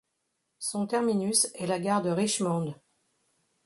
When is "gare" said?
1.79-2.01